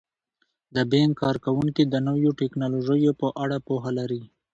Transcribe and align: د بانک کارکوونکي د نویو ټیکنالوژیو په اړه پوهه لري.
د 0.75 0.77
بانک 0.91 1.13
کارکوونکي 1.21 1.83
د 1.87 1.95
نویو 2.07 2.31
ټیکنالوژیو 2.39 3.11
په 3.21 3.27
اړه 3.43 3.57
پوهه 3.67 3.91
لري. 3.99 4.23